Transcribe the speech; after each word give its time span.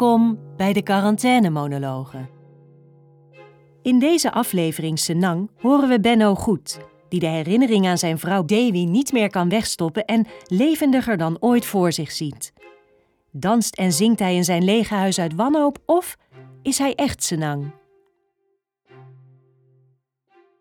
Welkom 0.00 0.38
bij 0.56 0.72
de 0.72 0.82
quarantainemonologen. 0.82 2.28
In 3.82 3.98
deze 3.98 4.32
aflevering 4.32 4.98
Senang 4.98 5.50
horen 5.58 5.88
we 5.88 6.00
Benno 6.00 6.34
goed, 6.34 6.78
die 7.08 7.20
de 7.20 7.26
herinnering 7.26 7.86
aan 7.86 7.98
zijn 7.98 8.18
vrouw 8.18 8.44
Dewi 8.44 8.86
niet 8.86 9.12
meer 9.12 9.30
kan 9.30 9.48
wegstoppen 9.48 10.04
en 10.04 10.26
levendiger 10.46 11.16
dan 11.16 11.36
ooit 11.40 11.66
voor 11.66 11.92
zich 11.92 12.12
ziet. 12.12 12.52
Danst 13.30 13.74
en 13.74 13.92
zingt 13.92 14.18
hij 14.18 14.34
in 14.34 14.44
zijn 14.44 14.64
lege 14.64 14.94
huis 14.94 15.18
uit 15.18 15.34
wanhoop 15.34 15.78
of 15.86 16.16
is 16.62 16.78
hij 16.78 16.94
echt 16.94 17.22
Senang? 17.22 17.72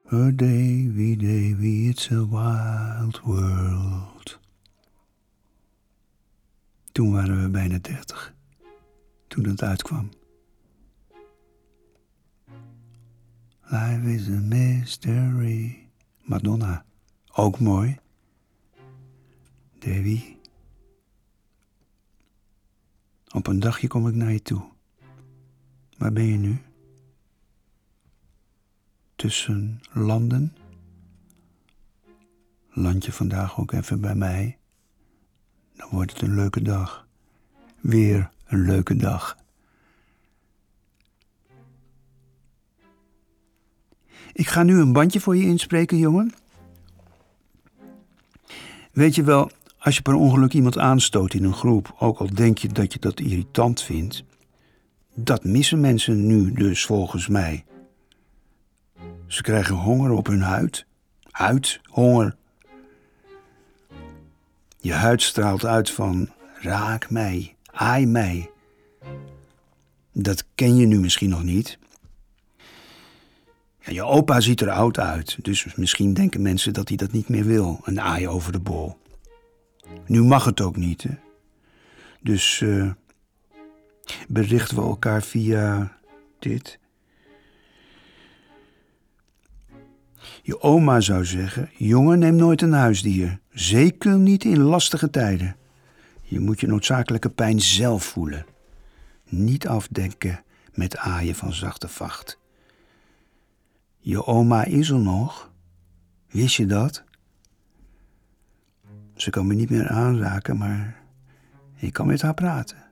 Oh 0.06 0.30
Davy, 0.36 1.16
Davy, 1.18 1.88
it's 1.90 2.12
a 2.12 2.28
wild 2.30 3.20
world. 3.20 4.40
Toen 6.92 7.12
waren 7.12 7.42
we 7.42 7.50
bijna 7.50 7.78
dertig, 7.82 8.38
toen 9.30 9.44
het 9.44 9.64
uitkwam. 9.64 10.10
Life 13.64 14.14
is 14.14 14.28
a 14.28 14.40
mystery. 14.40 15.88
Madonna, 16.22 16.86
ook 17.32 17.60
mooi. 17.60 18.00
Davy. 19.80 20.36
Op 23.34 23.48
een 23.48 23.60
dagje 23.60 23.88
kom 23.88 24.08
ik 24.08 24.16
naar 24.16 24.32
je 24.32 24.42
toe. 24.42 24.64
Waar 25.98 26.14
ben 26.14 26.24
je 26.24 26.38
nu? 26.38 26.62
Tussen 29.16 29.82
landen? 29.92 30.56
Land 32.70 33.06
je 33.06 33.12
vandaag 33.12 33.60
ook 33.60 33.72
even 33.72 34.02
bij 34.02 34.16
mij? 34.16 34.58
Dan 35.76 35.90
wordt 35.92 36.12
het 36.14 36.22
een 36.22 36.36
leuke 36.36 36.62
dag. 36.62 37.08
Weer 37.80 38.32
een 38.50 38.66
leuke 38.66 38.96
dag. 38.96 39.38
Ik 44.34 44.48
ga 44.48 44.64
nu 44.64 44.80
een 44.80 44.94
bandje 44.94 45.20
voor 45.20 45.36
je 45.36 45.44
inspreken, 45.44 45.98
jongen. 45.98 46.34
Weet 48.92 49.16
je 49.16 49.24
wel, 49.24 49.52
als 49.78 49.96
je 49.96 50.02
per 50.02 50.14
ongeluk 50.14 50.54
iemand 50.54 50.78
aanstoot 50.78 51.34
in 51.34 51.44
een 51.44 51.54
groep, 51.54 51.96
ook 52.00 52.20
al 52.20 52.30
denk 52.34 52.58
je 52.58 52.68
dat 52.68 52.94
je 52.94 53.00
dat 53.00 53.20
irritant 53.20 53.82
vindt, 53.82 54.24
dat 55.14 55.44
missen 55.44 55.80
mensen 55.80 56.28
nu 56.28 56.52
dus 56.52 56.86
volgens 56.86 57.28
mij. 57.28 57.66
Ze 59.28 59.42
krijgen 59.42 59.76
honger 59.76 60.12
op 60.12 60.28
hun 60.28 60.42
huid. 60.42 60.86
Huid, 61.32 61.80
honger. 61.84 62.36
Je 64.78 64.94
huid 64.94 65.22
straalt 65.22 65.66
uit 65.66 65.92
van 65.92 66.30
raak 66.60 67.10
mij, 67.10 67.56
aai 67.80 68.06
mij. 68.06 68.50
Dat 70.14 70.46
ken 70.56 70.76
je 70.76 70.86
nu 70.86 71.00
misschien 71.00 71.30
nog 71.30 71.44
niet. 71.44 71.80
Ja, 73.80 73.92
je 73.92 74.04
opa 74.04 74.40
ziet 74.40 74.62
er 74.62 74.70
oud 74.70 75.00
uit, 75.00 75.38
dus 75.42 75.76
misschien 75.76 76.14
denken 76.14 76.42
mensen 76.42 76.74
dat 76.74 76.88
hij 76.88 76.98
dat 76.98 77.12
niet 77.12 77.30
meer 77.30 77.46
wil, 77.46 77.80
een 77.84 78.02
aai 78.02 78.28
over 78.28 78.52
de 78.52 78.60
bol. 78.60 78.98
Nu 80.06 80.24
mag 80.24 80.46
het 80.46 80.62
ook 80.62 80.76
niet, 80.76 81.04
hè? 81.04 81.16
Dus 82.22 82.62
eh, 82.62 82.92
berichten 84.28 84.76
we 84.76 84.82
elkaar 84.82 85.24
via 85.24 85.98
dit. 86.40 86.80
Je 90.42 90.62
oma 90.62 91.00
zou 91.00 91.26
zeggen: 91.26 91.70
Jongen, 91.78 92.20
neem 92.20 92.36
nooit 92.36 92.62
een 92.62 92.74
huisdier. 92.74 93.40
Zeker 93.50 94.18
niet 94.18 94.44
in 94.44 94.60
lastige 94.60 95.10
tijden. 95.10 95.56
Je 96.30 96.40
moet 96.40 96.60
je 96.60 96.68
noodzakelijke 96.68 97.30
pijn 97.30 97.60
zelf 97.60 98.04
voelen. 98.04 98.46
Niet 99.24 99.68
afdenken 99.68 100.44
met 100.74 100.98
aaien 100.98 101.36
van 101.36 101.54
zachte 101.54 101.88
vacht. 101.88 102.40
Je 104.00 104.26
oma 104.26 104.64
is 104.64 104.90
er 104.90 105.00
nog. 105.00 105.52
Wist 106.28 106.56
je 106.56 106.66
dat? 106.66 107.04
Ze 109.16 109.30
kan 109.30 109.48
me 109.48 109.54
niet 109.54 109.70
meer 109.70 109.88
aanraken, 109.88 110.58
maar 110.58 111.02
ik 111.76 111.94
kan 111.94 112.08
met 112.08 112.22
haar 112.22 112.34
praten. 112.34 112.84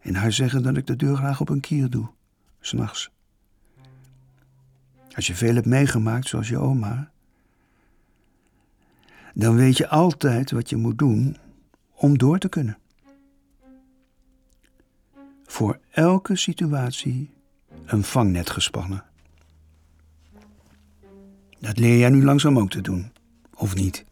En 0.00 0.14
haar 0.14 0.32
zeggen 0.32 0.62
dat 0.62 0.76
ik 0.76 0.86
de 0.86 0.96
deur 0.96 1.16
graag 1.16 1.40
op 1.40 1.48
een 1.48 1.60
kier 1.60 1.90
doe, 1.90 2.08
s'nachts. 2.60 3.10
Als 5.14 5.26
je 5.26 5.34
veel 5.34 5.54
hebt 5.54 5.66
meegemaakt, 5.66 6.28
zoals 6.28 6.48
je 6.48 6.58
oma, 6.58 7.10
dan 9.34 9.56
weet 9.56 9.76
je 9.76 9.88
altijd 9.88 10.50
wat 10.50 10.70
je 10.70 10.76
moet 10.76 10.98
doen 10.98 11.36
om 11.96 12.18
door 12.18 12.38
te 12.38 12.48
kunnen. 12.48 12.78
Voor 15.44 15.80
elke 15.90 16.36
situatie 16.36 17.30
een 17.84 18.02
vangnet 18.02 18.50
gespannen. 18.50 19.04
Dat 21.58 21.78
leer 21.78 21.98
jij 21.98 22.10
nu 22.10 22.24
langzaam 22.24 22.58
ook 22.58 22.70
te 22.70 22.80
doen, 22.80 23.12
of 23.54 23.74
niet? 23.74 24.04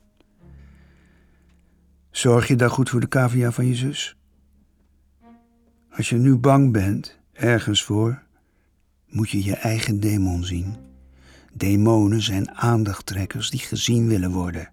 Zorg 2.11 2.49
je 2.49 2.57
daar 2.57 2.71
goed 2.71 2.91
voor 2.91 3.01
de 3.01 3.09
cavia 3.09 3.53
van 3.53 3.67
je 3.67 3.75
zus? 3.75 4.17
Als 5.91 6.09
je 6.09 6.17
nu 6.17 6.37
bang 6.37 6.73
bent, 6.73 7.19
ergens 7.33 7.83
voor, 7.83 8.23
moet 9.09 9.31
je 9.31 9.45
je 9.45 9.55
eigen 9.55 10.01
demon 10.01 10.45
zien. 10.45 10.77
Demonen 11.53 12.23
zijn 12.23 12.51
aandachttrekkers 12.51 13.51
die 13.51 13.61
gezien 13.61 14.09
willen 14.09 14.31
worden. 14.31 14.73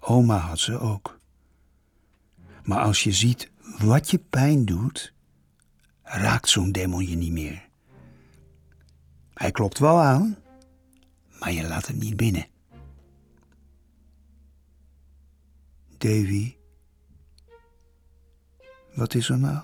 Oma 0.00 0.36
had 0.36 0.58
ze 0.58 0.78
ook. 0.78 1.19
Maar 2.70 2.82
als 2.82 3.02
je 3.02 3.12
ziet 3.12 3.50
wat 3.78 4.10
je 4.10 4.18
pijn 4.18 4.64
doet, 4.64 5.12
raakt 6.02 6.48
zo'n 6.48 6.72
demon 6.72 7.06
je 7.08 7.16
niet 7.16 7.32
meer. 7.32 7.68
Hij 9.34 9.50
klopt 9.50 9.78
wel 9.78 10.00
aan, 10.00 10.38
maar 11.38 11.52
je 11.52 11.62
laat 11.66 11.86
hem 11.86 11.98
niet 11.98 12.16
binnen. 12.16 12.46
Davy, 15.98 16.56
wat 18.94 19.14
is 19.14 19.28
er 19.28 19.38
nou? 19.38 19.62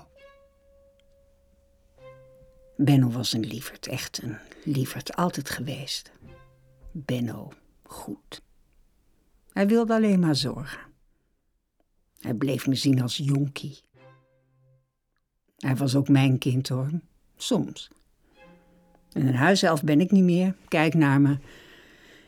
Benno 2.77 3.09
was 3.09 3.33
een 3.33 3.45
lieverd, 3.45 3.87
echt 3.87 4.21
een 4.23 4.37
lieverd, 4.63 5.15
altijd 5.15 5.49
geweest. 5.49 6.11
Benno, 6.91 7.51
goed. 7.83 8.41
Hij 9.53 9.67
wilde 9.67 9.93
alleen 9.93 10.19
maar 10.19 10.35
zorgen. 10.35 10.86
Hij 12.19 12.33
bleef 12.33 12.67
me 12.67 12.75
zien 12.75 13.01
als 13.01 13.17
jonkie. 13.17 13.79
Hij 15.57 15.75
was 15.75 15.95
ook 15.95 16.09
mijn 16.09 16.37
kind 16.37 16.69
hoor, 16.69 16.89
soms. 17.37 17.89
En 19.11 19.27
een 19.27 19.35
huiself 19.35 19.83
ben 19.83 20.01
ik 20.01 20.11
niet 20.11 20.23
meer. 20.23 20.55
Kijk 20.67 20.93
naar 20.93 21.21
me. 21.21 21.37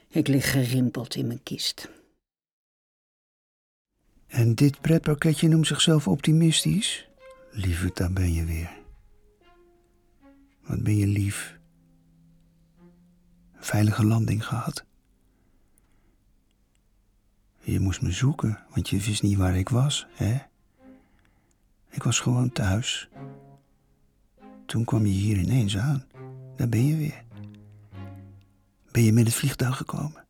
Ik 0.07 0.27
lig 0.27 0.51
gerimpeld 0.51 1.15
in 1.15 1.27
mijn 1.27 1.43
kist. 1.43 1.89
En 4.27 4.55
dit 4.55 4.81
pretpakketje 4.81 5.47
noemt 5.47 5.67
zichzelf 5.67 6.07
optimistisch? 6.07 7.07
Lieverd, 7.51 7.97
daar 7.97 8.13
ben 8.13 8.33
je 8.33 8.45
weer. 8.45 8.77
Wat 10.61 10.83
ben 10.83 10.95
je 10.95 11.07
lief. 11.07 11.59
Een 13.53 13.63
veilige 13.63 14.05
landing 14.05 14.45
gehad. 14.45 14.85
Je 17.69 17.79
moest 17.79 18.01
me 18.01 18.11
zoeken, 18.11 18.59
want 18.73 18.89
je 18.89 18.99
wist 18.99 19.23
niet 19.23 19.37
waar 19.37 19.55
ik 19.55 19.69
was, 19.69 20.07
hè? 20.11 20.37
Ik 21.89 22.03
was 22.03 22.19
gewoon 22.19 22.51
thuis. 22.51 23.09
Toen 24.65 24.83
kwam 24.85 25.05
je 25.05 25.11
hier 25.11 25.37
ineens 25.37 25.77
aan. 25.77 26.05
Daar 26.55 26.69
ben 26.69 26.85
je 26.85 26.95
weer. 26.95 27.23
Ben 28.91 29.03
je 29.03 29.13
met 29.13 29.25
het 29.25 29.35
vliegtuig 29.35 29.77
gekomen? 29.77 30.25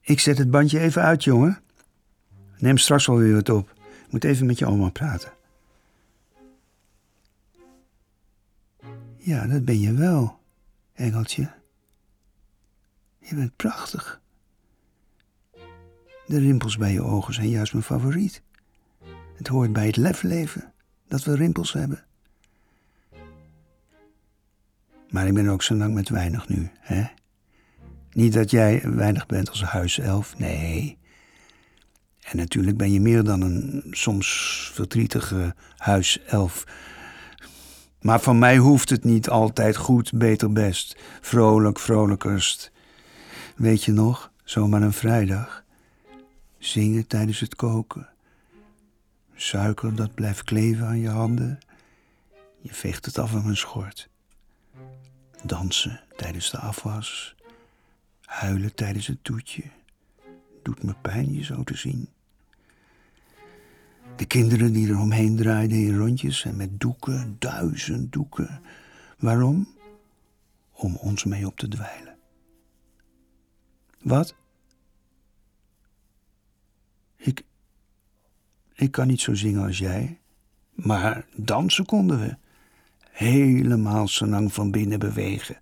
Ik 0.00 0.20
zet 0.20 0.38
het 0.38 0.50
bandje 0.50 0.80
even 0.80 1.02
uit, 1.02 1.24
jongen. 1.24 1.60
Neem 2.58 2.78
straks 2.78 3.06
wel 3.06 3.16
weer 3.16 3.34
wat 3.34 3.48
op. 3.48 3.70
Ik 4.06 4.12
moet 4.12 4.24
even 4.24 4.46
met 4.46 4.58
je 4.58 4.66
oma 4.66 4.88
praten. 4.88 5.32
Ja, 9.16 9.46
dat 9.46 9.64
ben 9.64 9.80
je 9.80 9.92
wel, 9.92 10.38
engeltje. 10.92 11.56
Je 13.28 13.34
bent 13.34 13.56
prachtig. 13.56 14.20
De 16.26 16.38
rimpels 16.38 16.76
bij 16.76 16.92
je 16.92 17.02
ogen 17.02 17.34
zijn 17.34 17.48
juist 17.48 17.72
mijn 17.72 17.84
favoriet. 17.84 18.42
Het 19.36 19.48
hoort 19.48 19.72
bij 19.72 19.86
het 19.86 19.96
lefleven 19.96 20.72
dat 21.08 21.24
we 21.24 21.36
rimpels 21.36 21.72
hebben. 21.72 22.04
Maar 25.10 25.26
ik 25.26 25.34
ben 25.34 25.48
ook 25.48 25.62
zo 25.62 25.74
lang 25.74 25.94
met 25.94 26.08
weinig 26.08 26.48
nu, 26.48 26.70
hè? 26.80 27.04
Niet 28.12 28.32
dat 28.32 28.50
jij 28.50 28.82
weinig 28.84 29.26
bent 29.26 29.50
als 29.50 29.62
huiself, 29.62 30.38
nee. 30.38 30.98
En 32.20 32.36
natuurlijk 32.36 32.76
ben 32.76 32.92
je 32.92 33.00
meer 33.00 33.24
dan 33.24 33.40
een 33.40 33.84
soms 33.90 34.70
verdrietige 34.74 35.54
huiself. 35.76 36.64
Maar 38.00 38.20
van 38.20 38.38
mij 38.38 38.56
hoeft 38.56 38.90
het 38.90 39.04
niet 39.04 39.28
altijd 39.28 39.76
goed, 39.76 40.12
beter, 40.12 40.52
best. 40.52 40.96
Vrolijk, 41.20 41.78
vrolijkerst. 41.78 42.72
Weet 43.58 43.84
je 43.84 43.92
nog, 43.92 44.32
zomaar 44.44 44.82
een 44.82 44.92
vrijdag. 44.92 45.64
Zingen 46.58 47.06
tijdens 47.06 47.40
het 47.40 47.54
koken. 47.54 48.08
Suiker 49.34 49.94
dat 49.94 50.14
blijft 50.14 50.42
kleven 50.44 50.86
aan 50.86 50.98
je 50.98 51.08
handen. 51.08 51.58
Je 52.60 52.74
veegt 52.74 53.04
het 53.04 53.18
af 53.18 53.34
aan 53.34 53.44
mijn 53.44 53.56
schort. 53.56 54.08
Dansen 55.44 56.00
tijdens 56.16 56.50
de 56.50 56.58
afwas. 56.58 57.34
Huilen 58.24 58.74
tijdens 58.74 59.06
het 59.06 59.24
toetje. 59.24 59.62
Doet 60.62 60.82
me 60.82 60.94
pijn 61.02 61.34
je 61.34 61.44
zo 61.44 61.64
te 61.64 61.76
zien. 61.76 62.08
De 64.16 64.26
kinderen 64.26 64.72
die 64.72 64.88
er 64.88 64.98
omheen 64.98 65.36
draaiden 65.36 65.78
in 65.78 65.98
rondjes 65.98 66.44
en 66.44 66.56
met 66.56 66.80
doeken, 66.80 67.36
duizend 67.38 68.12
doeken. 68.12 68.60
Waarom? 69.18 69.68
Om 70.72 70.96
ons 70.96 71.24
mee 71.24 71.46
op 71.46 71.56
te 71.56 71.68
dweilen. 71.68 72.07
Wat? 74.02 74.34
Ik. 77.16 77.44
Ik 78.74 78.90
kan 78.90 79.06
niet 79.06 79.20
zo 79.20 79.34
zingen 79.34 79.64
als 79.64 79.78
jij, 79.78 80.18
maar 80.74 81.26
dansen 81.36 81.86
konden 81.86 82.20
we. 82.20 82.36
Helemaal 83.10 84.08
zo 84.08 84.26
lang 84.26 84.52
van 84.52 84.70
binnen 84.70 84.98
bewegen. 84.98 85.60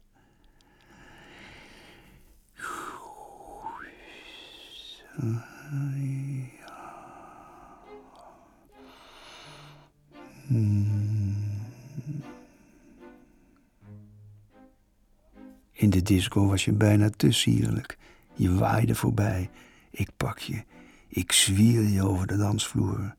In 15.73 15.91
de 15.91 16.03
disco 16.03 16.47
was 16.47 16.65
je 16.65 16.73
bijna 16.73 17.11
te 17.11 17.33
sierlijk. 17.33 17.99
Je 18.37 18.55
waaide 18.55 18.95
voorbij. 18.95 19.51
Ik 19.91 20.11
pak 20.17 20.39
je. 20.39 20.65
Ik 21.09 21.33
zwier 21.33 21.83
je 21.83 22.03
over 22.03 22.27
de 22.27 22.37
dansvloer. 22.37 23.15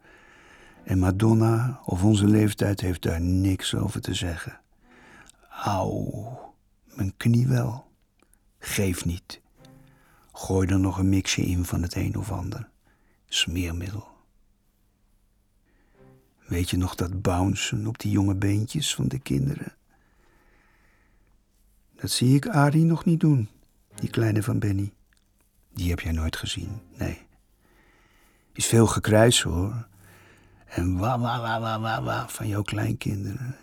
En 0.83 0.99
Madonna 0.99 1.81
of 1.85 2.03
onze 2.03 2.27
leeftijd 2.27 2.81
heeft 2.81 3.01
daar 3.01 3.21
niks 3.21 3.75
over 3.75 4.01
te 4.01 4.13
zeggen. 4.13 4.59
Auw, 5.49 6.53
mijn 6.95 7.13
knie 7.17 7.47
wel. 7.47 7.91
Geef 8.59 9.05
niet. 9.05 9.41
Gooi 10.31 10.67
er 10.67 10.79
nog 10.79 10.97
een 10.97 11.09
mixje 11.09 11.41
in 11.41 11.65
van 11.65 11.81
het 11.81 11.95
een 11.95 12.17
of 12.17 12.31
ander. 12.31 12.69
Smeermiddel. 13.25 14.07
Weet 16.47 16.69
je 16.69 16.77
nog 16.77 16.95
dat 16.95 17.21
bouncen 17.21 17.87
op 17.87 17.99
die 17.99 18.11
jonge 18.11 18.35
beentjes 18.35 18.95
van 18.95 19.07
de 19.07 19.19
kinderen? 19.19 19.75
Dat 21.95 22.11
zie 22.11 22.35
ik 22.35 22.47
Arie 22.47 22.85
nog 22.85 23.05
niet 23.05 23.19
doen, 23.19 23.49
die 23.95 24.09
kleine 24.09 24.43
van 24.43 24.59
Benny. 24.59 24.93
Die 25.77 25.89
heb 25.89 25.99
jij 25.99 26.11
nooit 26.11 26.35
gezien, 26.35 26.81
nee. 26.97 27.21
Is 28.53 28.65
veel 28.65 28.87
gekruis 28.87 29.41
hoor. 29.41 29.87
En 30.65 30.97
wa 30.97 31.19
wa 31.19 31.41
wa 31.41 31.59
wa 31.59 31.79
wa 31.79 32.03
wa 32.03 32.29
van 32.29 32.47
jouw 32.47 32.61
kleinkinderen. 32.61 33.55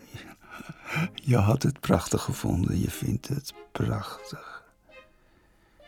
Je 1.31 1.37
had 1.37 1.63
het 1.63 1.81
prachtig 1.81 2.23
gevonden, 2.23 2.81
je 2.81 2.91
vindt 2.91 3.29
het 3.29 3.55
prachtig. 3.73 4.65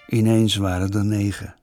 Ineens 0.08 0.56
waren 0.56 0.90
er 0.90 1.04
negen. 1.04 1.54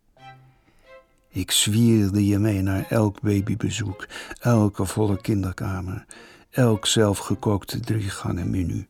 Ik 1.29 1.51
zwierde 1.51 2.25
je 2.25 2.39
mee 2.39 2.61
naar 2.61 2.85
elk 2.89 3.21
babybezoek, 3.21 4.07
elke 4.39 4.85
volle 4.85 5.21
kinderkamer, 5.21 6.05
elk 6.49 6.85
zelfgekookte 6.85 7.79
driegangen 7.79 8.49
menu. 8.49 8.87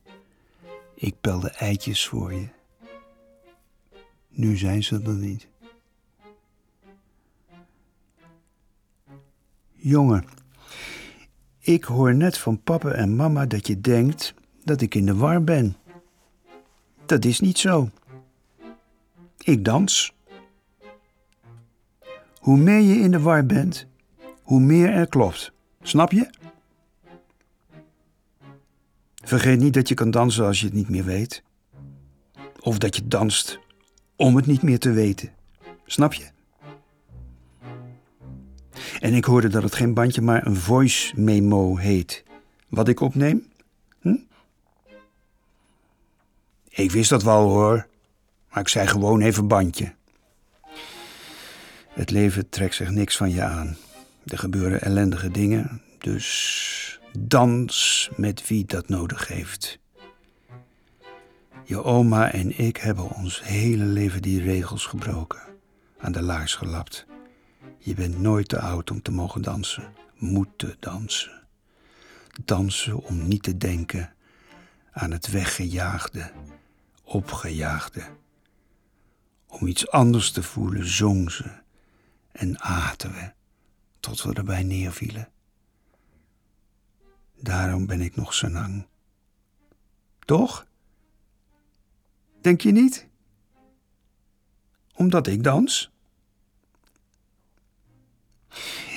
Ik 0.94 1.14
pelde 1.20 1.50
eitjes 1.50 2.06
voor 2.06 2.32
je. 2.32 2.48
Nu 4.28 4.56
zijn 4.56 4.82
ze 4.82 5.00
er 5.04 5.14
niet. 5.14 5.52
Jongen, 9.86 10.24
ik 11.58 11.84
hoor 11.84 12.14
net 12.14 12.38
van 12.38 12.62
papa 12.62 12.90
en 12.90 13.16
mama 13.16 13.46
dat 13.46 13.66
je 13.66 13.80
denkt 13.80 14.34
dat 14.62 14.80
ik 14.80 14.94
in 14.94 15.06
de 15.06 15.14
war 15.14 15.44
ben. 15.44 15.76
Dat 17.06 17.24
is 17.24 17.40
niet 17.40 17.58
zo. 17.58 17.90
Ik 19.38 19.64
dans. 19.64 20.14
Hoe 22.38 22.56
meer 22.56 22.80
je 22.80 22.94
in 22.94 23.10
de 23.10 23.20
war 23.20 23.46
bent, 23.46 23.86
hoe 24.42 24.60
meer 24.60 24.90
er 24.90 25.06
klopt. 25.06 25.52
Snap 25.82 26.12
je? 26.12 26.30
Vergeet 29.14 29.60
niet 29.60 29.74
dat 29.74 29.88
je 29.88 29.94
kan 29.94 30.10
dansen 30.10 30.44
als 30.44 30.60
je 30.60 30.66
het 30.66 30.74
niet 30.74 30.88
meer 30.88 31.04
weet. 31.04 31.42
Of 32.60 32.78
dat 32.78 32.96
je 32.96 33.08
danst 33.08 33.58
om 34.16 34.36
het 34.36 34.46
niet 34.46 34.62
meer 34.62 34.78
te 34.78 34.90
weten. 34.90 35.32
Snap 35.86 36.12
je? 36.12 36.33
En 39.00 39.14
ik 39.14 39.24
hoorde 39.24 39.48
dat 39.48 39.62
het 39.62 39.74
geen 39.74 39.94
bandje, 39.94 40.20
maar 40.20 40.46
een 40.46 40.56
voice 40.56 41.20
memo 41.20 41.76
heet. 41.76 42.24
Wat 42.68 42.88
ik 42.88 43.00
opneem? 43.00 43.46
Hm? 44.00 44.16
Ik 46.68 46.90
wist 46.90 47.10
dat 47.10 47.22
wel 47.22 47.48
hoor, 47.48 47.86
maar 48.50 48.60
ik 48.60 48.68
zei 48.68 48.86
gewoon 48.86 49.20
even 49.20 49.48
bandje. 49.48 49.94
Het 51.88 52.10
leven 52.10 52.48
trekt 52.48 52.74
zich 52.74 52.90
niks 52.90 53.16
van 53.16 53.30
je 53.30 53.42
aan. 53.42 53.76
Er 54.24 54.38
gebeuren 54.38 54.80
ellendige 54.80 55.30
dingen, 55.30 55.82
dus 55.98 57.00
dans 57.18 58.10
met 58.16 58.48
wie 58.48 58.64
dat 58.64 58.88
nodig 58.88 59.28
heeft. 59.28 59.78
Je 61.64 61.84
oma 61.84 62.32
en 62.32 62.58
ik 62.58 62.76
hebben 62.76 63.10
ons 63.10 63.42
hele 63.44 63.84
leven 63.84 64.22
die 64.22 64.42
regels 64.42 64.86
gebroken, 64.86 65.42
aan 65.98 66.12
de 66.12 66.22
laars 66.22 66.54
gelapt. 66.54 67.06
Je 67.84 67.94
bent 67.94 68.18
nooit 68.18 68.48
te 68.48 68.60
oud 68.60 68.90
om 68.90 69.02
te 69.02 69.10
mogen 69.10 69.42
dansen, 69.42 69.94
moeten 70.16 70.76
dansen. 70.80 71.42
Dansen 72.44 73.02
om 73.02 73.28
niet 73.28 73.42
te 73.42 73.56
denken 73.56 74.14
aan 74.92 75.10
het 75.10 75.30
weggejaagde, 75.30 76.32
opgejaagde. 77.02 78.02
Om 79.46 79.66
iets 79.66 79.90
anders 79.90 80.30
te 80.30 80.42
voelen, 80.42 80.86
zong 80.86 81.30
ze 81.30 81.50
en 82.32 82.60
aten 82.60 83.12
we 83.12 83.32
tot 84.00 84.22
we 84.22 84.34
erbij 84.34 84.62
neervielen. 84.62 85.28
Daarom 87.40 87.86
ben 87.86 88.00
ik 88.00 88.16
nog 88.16 88.34
zo 88.34 88.48
lang. 88.48 88.86
Toch? 90.18 90.66
Denk 92.40 92.60
je 92.60 92.72
niet? 92.72 93.08
Omdat 94.94 95.26
ik 95.26 95.42
dans? 95.42 95.93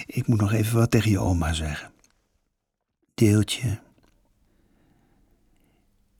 Ik 0.05 0.27
moet 0.27 0.39
nog 0.39 0.53
even 0.53 0.77
wat 0.77 0.91
tegen 0.91 1.11
je 1.11 1.19
oma 1.19 1.53
zeggen. 1.53 1.91
Deeltje. 3.13 3.79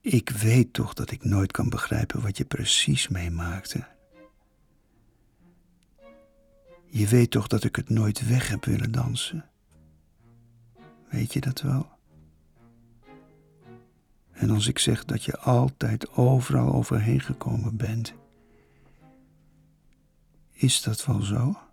Ik 0.01 0.29
weet 0.29 0.74
toch 0.74 0.94
dat 0.94 1.12
ik 1.12 1.24
nooit 1.24 1.51
kan 1.51 1.70
begrijpen 1.70 2.22
wat 2.22 2.38
je 2.38 2.46
precies 2.46 3.08
meemaakte. 3.08 3.88
Je 6.89 7.08
weet 7.08 7.32
toch 7.32 7.48
dat 7.48 7.63
ik 7.63 7.75
het 7.75 7.89
nooit 7.89 8.27
weg 8.27 8.48
heb 8.48 8.65
willen 8.65 8.91
dansen? 8.91 9.46
Weet 11.10 11.34
je 11.34 11.39
dat 11.39 11.62
wel? 11.62 11.89
En 14.32 14.50
als 14.50 14.67
ik 14.67 14.79
zeg 14.79 15.06
dat 15.06 15.24
je 15.24 15.38
altijd 15.38 16.12
overal 16.12 16.74
overheen 16.74 17.22
gekomen 17.22 17.77
bent, 17.77 18.13
is 20.51 20.82
dat 20.82 21.06
wel 21.06 21.22
zo? 21.22 21.66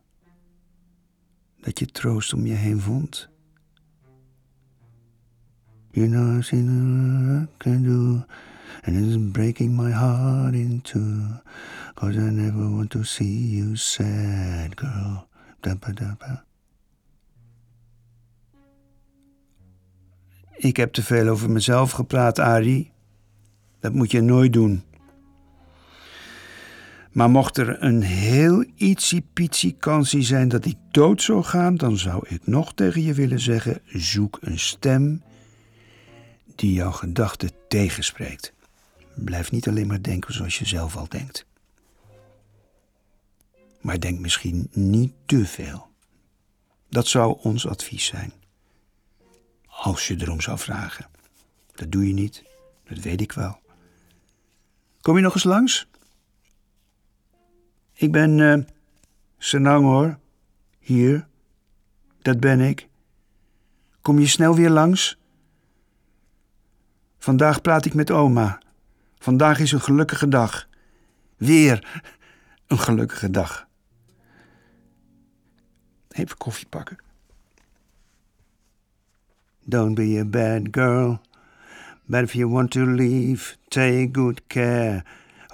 Dat 1.65 1.79
je 1.79 1.87
troost 1.87 2.33
om 2.33 2.47
je 2.47 2.55
heen 2.55 2.81
vond? 2.81 3.29
You 5.91 6.09
know, 6.09 6.43
I 6.43 6.57
I 6.57 7.47
can 7.57 7.83
do, 7.83 8.25
and 8.83 8.97
it's 8.97 9.17
breaking 9.33 9.77
my 9.77 9.91
heart 9.91 10.55
in 10.55 10.81
two. 10.83 11.41
Cause 11.95 12.17
I 12.17 12.31
never 12.31 12.71
want 12.71 12.91
to 12.91 13.03
see 13.03 13.57
you 13.57 13.77
sad, 13.77 14.75
girl. 14.75 15.27
Dabba 15.61 15.93
dabba. 15.93 16.45
Ik 20.57 20.77
heb 20.77 20.93
te 20.93 21.03
veel 21.03 21.29
over 21.29 21.51
mezelf 21.51 21.91
gepraat, 21.91 22.39
Ari. 22.39 22.93
Dat 23.81 23.93
moet 23.93 24.11
je 24.11 24.21
nooit 24.21 24.53
doen. 24.53 24.83
Maar 27.15 27.31
mocht 27.31 27.57
er 27.57 27.83
een 27.83 28.03
heel 28.03 28.65
ietsie-pietsie 28.75 29.77
kansie 29.79 30.23
zijn 30.23 30.49
dat 30.49 30.65
ik 30.65 30.77
dood 30.91 31.23
zou 31.23 31.43
gaan, 31.43 31.77
dan 31.77 31.99
zou 31.99 32.29
ik 32.29 32.47
nog 32.47 32.75
tegen 32.75 33.03
je 33.03 33.15
willen 33.15 33.41
zeggen: 33.41 33.81
zoek 33.87 34.39
een 34.41 34.59
stem 34.59 35.23
die 36.55 36.73
jouw 36.73 36.91
gedachten 36.91 37.51
tegenspreekt. 37.69 38.53
Blijf 39.15 39.51
niet 39.51 39.69
alleen 39.69 39.87
maar 39.87 40.03
denken 40.03 40.35
zoals 40.35 40.59
je 40.59 40.67
zelf 40.67 40.97
al 40.97 41.09
denkt. 41.09 41.47
Maar 43.81 44.01
denk 44.01 44.19
misschien 44.19 44.69
niet 44.73 45.13
te 45.27 45.47
veel. 45.47 45.87
Dat 46.89 47.07
zou 47.07 47.39
ons 47.43 47.67
advies 47.67 48.05
zijn. 48.05 48.33
Als 49.67 50.09
je 50.09 50.21
erom 50.21 50.41
zou 50.41 50.59
vragen. 50.59 51.07
Dat 51.75 51.93
doe 51.93 52.07
je 52.07 52.15
niet, 52.15 52.45
dat 52.89 52.99
weet 52.99 53.21
ik 53.21 53.33
wel. 53.33 53.59
Kom 55.01 55.17
je 55.17 55.23
nog 55.23 55.35
eens 55.35 55.45
langs? 55.45 55.87
Ik 57.95 58.13
ben 58.13 58.39
uh, 58.39 58.59
Senang 59.39 59.85
hoor. 59.85 60.19
Hier, 60.79 61.27
dat 62.23 62.41
ben 62.41 62.61
ik. 62.61 62.89
Kom 64.01 64.19
je 64.19 64.27
snel 64.27 64.55
weer 64.55 64.71
langs? 64.71 65.19
Vandaag 67.19 67.61
praat 67.61 67.85
ik 67.85 67.95
met 67.95 68.11
oma. 68.11 68.59
Vandaag 69.19 69.59
is 69.59 69.73
een 69.73 69.81
gelukkige 69.81 70.29
dag. 70.29 70.69
Weer 71.37 72.03
een 72.67 72.79
gelukkige 72.79 73.31
dag. 73.31 73.69
Even 76.09 76.37
koffie 76.37 76.67
pakken. 76.67 76.99
Don't 79.65 79.95
be 79.95 80.19
a 80.21 80.25
bad 80.25 80.69
girl. 80.71 81.21
But 82.05 82.23
if 82.23 82.33
you 82.33 82.49
want 82.49 82.71
to 82.71 82.85
leave, 82.85 83.57
take 83.69 84.09
good 84.13 84.47
care. 84.47 85.05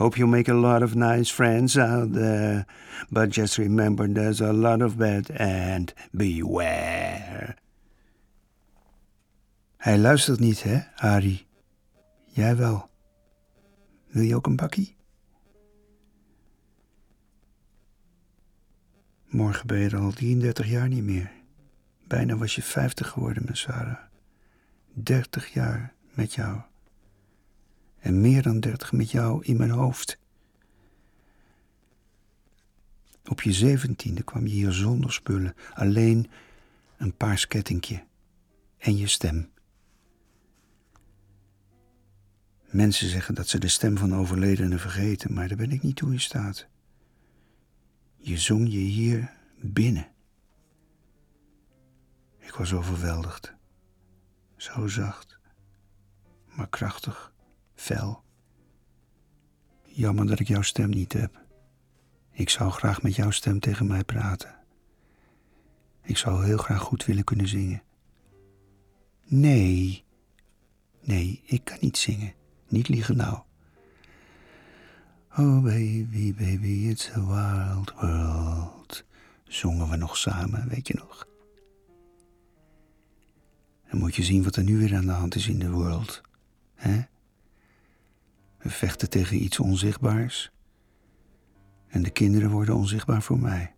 Hope 0.00 0.16
you 0.16 0.26
make 0.26 0.48
a 0.48 0.54
lot 0.54 0.82
of 0.82 0.94
nice 0.94 1.30
friends 1.30 1.76
out 1.76 2.14
there. 2.14 2.64
But 3.10 3.28
just 3.28 3.58
remember 3.58 4.08
there's 4.08 4.40
a 4.40 4.52
lot 4.52 4.80
of 4.80 4.96
bad 4.96 5.30
and 5.38 5.92
beware. 6.10 7.56
Hij 9.76 9.98
luistert 9.98 10.38
niet, 10.38 10.62
hè, 10.62 10.80
Ari? 10.96 11.46
Jij 12.24 12.56
wel. 12.56 12.90
Wil 14.06 14.22
je 14.22 14.36
ook 14.36 14.46
een 14.46 14.56
bakkie? 14.56 14.96
Morgen 19.24 19.66
ben 19.66 19.78
je 19.78 19.96
al 19.96 20.12
33 20.12 20.68
jaar 20.68 20.88
niet 20.88 21.04
meer. 21.04 21.30
Bijna 22.06 22.36
was 22.36 22.54
je 22.54 22.62
50 22.62 23.08
geworden, 23.08 23.42
mijn 23.44 23.56
Sarah. 23.56 23.98
30 24.92 25.52
jaar 25.52 25.94
met 26.14 26.34
jou. 26.34 26.60
En 28.00 28.20
meer 28.20 28.42
dan 28.42 28.60
30 28.60 28.92
met 28.92 29.10
jou 29.10 29.44
in 29.44 29.56
mijn 29.56 29.70
hoofd. 29.70 30.18
Op 33.24 33.42
je 33.42 33.52
zeventiende 33.52 34.22
kwam 34.22 34.46
je 34.46 34.52
hier 34.52 34.72
zonder 34.72 35.12
spullen, 35.12 35.54
alleen 35.74 36.30
een 36.96 37.14
paars 37.14 37.46
kettingje 37.46 38.04
en 38.78 38.96
je 38.96 39.06
stem. 39.06 39.50
Mensen 42.70 43.08
zeggen 43.08 43.34
dat 43.34 43.48
ze 43.48 43.58
de 43.58 43.68
stem 43.68 43.98
van 43.98 44.14
overledenen 44.14 44.78
vergeten, 44.78 45.32
maar 45.32 45.48
daar 45.48 45.56
ben 45.56 45.70
ik 45.70 45.82
niet 45.82 45.96
toe 45.96 46.12
in 46.12 46.20
staat. 46.20 46.66
Je 48.16 48.38
zong 48.38 48.72
je 48.72 48.78
hier 48.78 49.32
binnen. 49.60 50.08
Ik 52.38 52.54
was 52.54 52.72
overweldigd. 52.72 53.54
Zo 54.56 54.86
zacht, 54.86 55.38
maar 56.46 56.68
krachtig, 56.68 57.32
fel. 57.80 58.22
Jammer 59.84 60.26
dat 60.26 60.40
ik 60.40 60.48
jouw 60.48 60.62
stem 60.62 60.90
niet 60.90 61.12
heb. 61.12 61.44
Ik 62.30 62.48
zou 62.48 62.70
graag 62.70 63.02
met 63.02 63.14
jouw 63.14 63.30
stem 63.30 63.60
tegen 63.60 63.86
mij 63.86 64.04
praten. 64.04 64.54
Ik 66.02 66.16
zou 66.16 66.44
heel 66.44 66.56
graag 66.56 66.80
goed 66.80 67.04
willen 67.04 67.24
kunnen 67.24 67.48
zingen. 67.48 67.82
Nee, 69.24 70.04
nee, 71.00 71.42
ik 71.44 71.64
kan 71.64 71.76
niet 71.80 71.96
zingen. 71.98 72.34
Niet 72.68 72.88
liegen 72.88 73.16
nou. 73.16 73.38
Oh 75.36 75.62
baby, 75.62 76.34
baby, 76.34 76.88
it's 76.88 77.10
a 77.10 77.26
wild 77.26 77.92
world. 78.00 79.04
Zongen 79.44 79.88
we 79.88 79.96
nog 79.96 80.16
samen, 80.16 80.68
weet 80.68 80.88
je 80.88 80.94
nog? 80.94 81.26
Dan 83.90 84.00
moet 84.00 84.14
je 84.14 84.22
zien 84.22 84.42
wat 84.42 84.56
er 84.56 84.64
nu 84.64 84.78
weer 84.78 84.96
aan 84.96 85.06
de 85.06 85.12
hand 85.12 85.34
is 85.34 85.48
in 85.48 85.58
de 85.58 85.70
world. 85.70 86.22
hè? 86.74 87.09
We 88.62 88.70
vechten 88.70 89.10
tegen 89.10 89.42
iets 89.42 89.58
onzichtbaars. 89.60 90.50
En 91.86 92.02
de 92.02 92.10
kinderen 92.10 92.50
worden 92.50 92.74
onzichtbaar 92.74 93.22
voor 93.22 93.38
mij. 93.38 93.74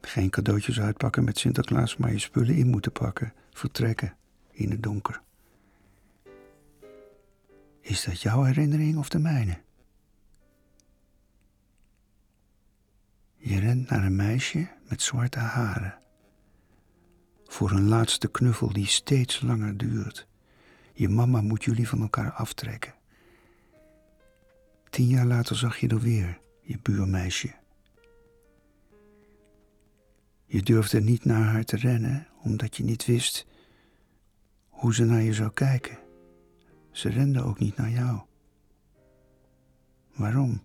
Geen 0.00 0.30
cadeautjes 0.30 0.80
uitpakken 0.80 1.24
met 1.24 1.38
Sinterklaas, 1.38 1.96
maar 1.96 2.12
je 2.12 2.18
spullen 2.18 2.54
in 2.54 2.66
moeten 2.66 2.92
pakken. 2.92 3.32
Vertrekken 3.50 4.16
in 4.50 4.70
het 4.70 4.82
donker. 4.82 5.22
Is 7.80 8.04
dat 8.04 8.20
jouw 8.20 8.42
herinnering 8.42 8.98
of 8.98 9.08
de 9.08 9.18
mijne? 9.18 9.58
Je 13.36 13.58
rent 13.58 13.90
naar 13.90 14.04
een 14.04 14.16
meisje 14.16 14.68
met 14.88 15.02
zwarte 15.02 15.38
haren. 15.38 15.98
Voor 17.44 17.70
een 17.70 17.88
laatste 17.88 18.28
knuffel 18.28 18.72
die 18.72 18.86
steeds 18.86 19.40
langer 19.40 19.76
duurt. 19.76 20.28
Je 21.00 21.08
mama 21.08 21.40
moet 21.40 21.64
jullie 21.64 21.88
van 21.88 22.00
elkaar 22.00 22.32
aftrekken. 22.32 22.94
Tien 24.90 25.06
jaar 25.06 25.26
later 25.26 25.56
zag 25.56 25.76
je 25.76 25.88
er 25.88 26.00
weer, 26.00 26.40
je 26.60 26.78
buurmeisje. 26.82 27.54
Je 30.46 30.62
durfde 30.62 31.00
niet 31.00 31.24
naar 31.24 31.42
haar 31.42 31.64
te 31.64 31.76
rennen, 31.76 32.26
omdat 32.42 32.76
je 32.76 32.84
niet 32.84 33.06
wist 33.06 33.46
hoe 34.68 34.94
ze 34.94 35.04
naar 35.04 35.20
je 35.20 35.34
zou 35.34 35.50
kijken. 35.52 35.98
Ze 36.90 37.08
rende 37.08 37.42
ook 37.42 37.58
niet 37.58 37.76
naar 37.76 37.90
jou. 37.90 38.20
Waarom? 40.14 40.62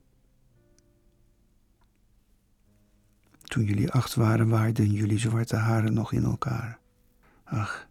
Toen 3.42 3.64
jullie 3.64 3.92
acht 3.92 4.16
waren, 4.16 4.50
waarden 4.50 4.92
jullie 4.92 5.20
zwarte 5.20 5.56
haren 5.56 5.94
nog 5.94 6.12
in 6.12 6.24
elkaar. 6.24 6.80
Ach, 7.44 7.85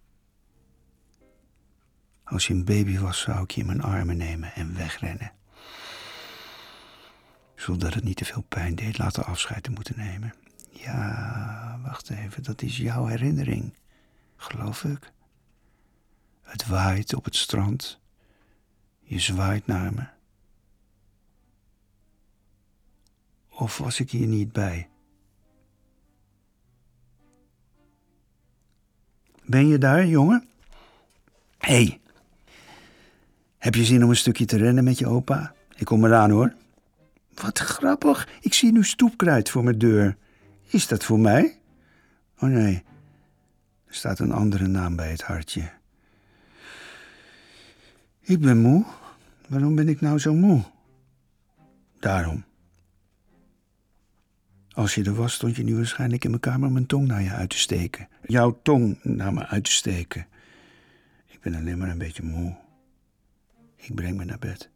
als 2.34 2.46
je 2.46 2.54
een 2.54 2.64
baby 2.64 2.98
was, 2.98 3.20
zou 3.20 3.42
ik 3.42 3.50
je 3.50 3.60
in 3.60 3.66
mijn 3.66 3.82
armen 3.82 4.16
nemen 4.16 4.54
en 4.54 4.76
wegrennen. 4.76 5.32
Zodat 7.54 7.94
het 7.94 8.04
niet 8.04 8.16
te 8.16 8.24
veel 8.24 8.42
pijn 8.42 8.74
deed 8.74 8.98
later 8.98 9.24
afscheid 9.24 9.62
te 9.62 9.70
moeten 9.70 9.96
nemen. 9.96 10.34
Ja, 10.70 11.80
wacht 11.82 12.10
even, 12.10 12.42
dat 12.42 12.62
is 12.62 12.76
jouw 12.76 13.06
herinnering, 13.06 13.74
geloof 14.36 14.84
ik. 14.84 15.12
Het 16.42 16.66
waait 16.66 17.14
op 17.14 17.24
het 17.24 17.36
strand. 17.36 18.00
Je 19.00 19.18
zwaait 19.18 19.66
naar 19.66 19.94
me. 19.94 20.06
Of 23.48 23.78
was 23.78 24.00
ik 24.00 24.10
hier 24.10 24.26
niet 24.26 24.52
bij? 24.52 24.88
Ben 29.44 29.66
je 29.66 29.78
daar, 29.78 30.06
jongen? 30.06 30.48
Hé, 31.58 31.84
hey, 31.84 32.00
heb 33.64 33.74
je 33.74 33.84
zin 33.84 34.04
om 34.04 34.10
een 34.10 34.16
stukje 34.16 34.44
te 34.44 34.56
rennen 34.56 34.84
met 34.84 34.98
je 34.98 35.06
opa? 35.06 35.54
Ik 35.76 35.86
kom 35.86 36.04
eraan 36.04 36.30
hoor. 36.30 36.52
Wat 37.34 37.58
grappig, 37.58 38.28
ik 38.40 38.54
zie 38.54 38.72
nu 38.72 38.84
stoepkruid 38.84 39.50
voor 39.50 39.64
mijn 39.64 39.78
deur. 39.78 40.16
Is 40.66 40.86
dat 40.86 41.04
voor 41.04 41.18
mij? 41.18 41.58
Oh 42.38 42.48
nee, 42.48 42.82
er 43.86 43.94
staat 43.94 44.18
een 44.18 44.32
andere 44.32 44.66
naam 44.66 44.96
bij 44.96 45.10
het 45.10 45.22
hartje. 45.22 45.70
Ik 48.20 48.40
ben 48.40 48.58
moe. 48.58 48.84
Waarom 49.48 49.74
ben 49.74 49.88
ik 49.88 50.00
nou 50.00 50.18
zo 50.18 50.34
moe? 50.34 50.62
Daarom. 52.00 52.44
Als 54.70 54.94
je 54.94 55.04
er 55.04 55.14
was, 55.14 55.32
stond 55.32 55.56
je 55.56 55.64
nu 55.64 55.76
waarschijnlijk 55.76 56.24
in 56.24 56.30
mijn 56.30 56.42
kamer 56.42 56.72
mijn 56.72 56.86
tong 56.86 57.06
naar 57.06 57.22
je 57.22 57.30
uit 57.30 57.50
te 57.50 57.58
steken. 57.58 58.08
Jouw 58.26 58.58
tong 58.62 58.98
naar 59.02 59.32
me 59.32 59.46
uit 59.46 59.64
te 59.64 59.70
steken. 59.70 60.26
Ik 61.26 61.40
ben 61.40 61.54
alleen 61.54 61.78
maar 61.78 61.90
een 61.90 61.98
beetje 61.98 62.22
moe. 62.22 62.63
Ik 63.84 63.94
breng 63.94 64.16
me 64.16 64.24
naar 64.24 64.38
bed. 64.38 64.70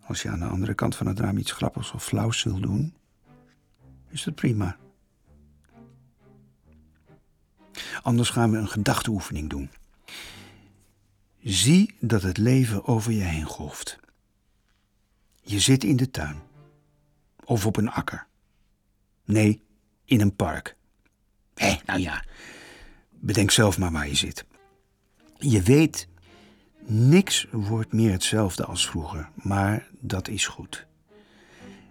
Als 0.00 0.22
je 0.22 0.28
aan 0.28 0.38
de 0.38 0.46
andere 0.46 0.74
kant 0.74 0.96
van 0.96 1.06
het 1.06 1.20
raam 1.20 1.36
iets 1.36 1.52
grappigs 1.52 1.92
of 1.92 2.04
flauws 2.04 2.42
wil 2.42 2.60
doen, 2.60 2.94
is 4.08 4.22
dat 4.22 4.34
prima. 4.34 4.76
Anders 8.02 8.30
gaan 8.30 8.50
we 8.50 8.56
een 8.56 8.68
gedachteoefening 8.68 9.50
doen. 9.50 9.70
Zie 11.42 11.94
dat 12.00 12.22
het 12.22 12.36
leven 12.36 12.84
over 12.86 13.12
je 13.12 13.22
heen 13.22 13.44
golft. 13.44 13.98
Je 15.42 15.60
zit 15.60 15.84
in 15.84 15.96
de 15.96 16.10
tuin. 16.10 16.40
Of 17.44 17.66
op 17.66 17.76
een 17.76 17.90
akker. 17.90 18.26
Nee, 19.24 19.62
in 20.04 20.20
een 20.20 20.36
park. 20.36 20.76
Hé, 21.54 21.76
nou 21.86 22.00
ja, 22.00 22.24
bedenk 23.10 23.50
zelf 23.50 23.78
maar 23.78 23.92
waar 23.92 24.08
je 24.08 24.14
zit. 24.14 24.44
Je 25.38 25.62
weet, 25.62 26.08
niks 26.90 27.46
wordt 27.50 27.92
meer 27.92 28.12
hetzelfde 28.12 28.64
als 28.64 28.88
vroeger, 28.88 29.28
maar 29.34 29.88
dat 30.00 30.28
is 30.28 30.46
goed. 30.46 30.86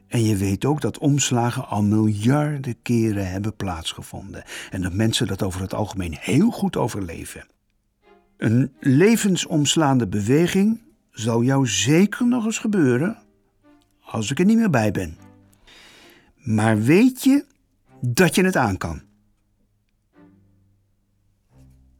En 0.07 0.23
je 0.23 0.35
weet 0.35 0.65
ook 0.65 0.81
dat 0.81 0.97
omslagen 0.97 1.67
al 1.67 1.83
miljarden 1.83 2.81
keren 2.81 3.31
hebben 3.31 3.55
plaatsgevonden 3.55 4.43
en 4.69 4.81
dat 4.81 4.93
mensen 4.93 5.27
dat 5.27 5.43
over 5.43 5.61
het 5.61 5.73
algemeen 5.73 6.17
heel 6.19 6.51
goed 6.51 6.77
overleven. 6.77 7.47
Een 8.37 8.73
levensomslaande 8.79 10.07
beweging 10.07 10.81
zal 11.11 11.43
jou 11.43 11.67
zeker 11.67 12.27
nog 12.27 12.45
eens 12.45 12.57
gebeuren 12.57 13.17
als 14.01 14.31
ik 14.31 14.39
er 14.39 14.45
niet 14.45 14.57
meer 14.57 14.69
bij 14.69 14.91
ben. 14.91 15.17
Maar 16.35 16.81
weet 16.81 17.23
je 17.23 17.45
dat 18.01 18.35
je 18.35 18.43
het 18.43 18.55
aan 18.55 18.77
kan? 18.77 19.01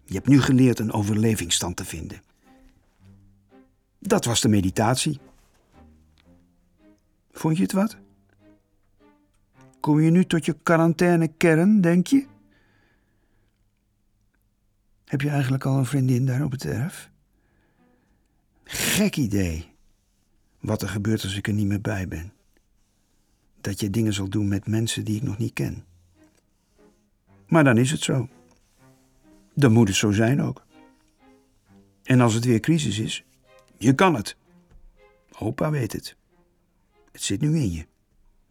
Je 0.06 0.14
hebt 0.14 0.28
nu 0.28 0.42
geleerd 0.42 0.80
een 0.80 0.92
overlevingsstand 0.92 1.76
te 1.76 1.86
vinden. 1.86 2.22
Dat 4.00 4.26
was 4.26 4.42
de 4.42 4.50
meditatie. 4.50 5.20
Vond 7.32 7.58
je 7.58 7.64
het 7.64 7.72
wat? 7.72 7.98
Kom 9.80 10.00
je 10.00 10.12
nu 10.12 10.26
tot 10.26 10.46
je 10.46 10.58
quarantainekern, 10.64 11.82
denk 11.82 12.08
je? 12.08 12.26
Heb 15.06 15.22
je 15.22 15.30
eigenlijk 15.30 15.66
al 15.66 15.78
een 15.78 15.86
vriendin 15.86 16.26
daar 16.26 16.44
op 16.44 16.52
het 16.52 16.66
erf? 16.66 17.10
Gek 18.64 19.16
idee. 19.16 19.70
Wat 20.60 20.82
er 20.82 20.90
gebeurt 20.90 21.24
als 21.24 21.36
ik 21.36 21.48
er 21.48 21.54
niet 21.54 21.68
meer 21.68 21.82
bij 21.82 22.08
ben. 22.08 22.34
Dat 23.62 23.80
je 23.80 23.90
dingen 23.90 24.14
zal 24.14 24.30
doen 24.30 24.48
met 24.48 24.68
mensen 24.68 25.06
die 25.06 25.16
ik 25.16 25.24
nog 25.24 25.38
niet 25.38 25.54
ken. 25.54 25.86
Maar 27.48 27.64
dan 27.64 27.78
is 27.78 27.92
het 27.92 28.02
zo. 28.02 28.30
Dan 29.54 29.72
moet 29.72 29.88
het 29.88 29.98
zo 29.98 30.12
zijn 30.12 30.42
ook. 30.42 30.66
En 32.04 32.22
als 32.22 32.34
het 32.34 32.46
weer 32.46 32.60
crisis 32.60 33.00
is, 33.00 33.24
je 33.80 33.96
kan 33.96 34.16
het. 34.16 34.36
Opa 35.38 35.72
weet 35.72 35.94
het. 35.94 36.16
Het 37.12 37.24
zit 37.24 37.42
nu 37.42 37.58
in 37.58 37.72
je. 37.72 37.88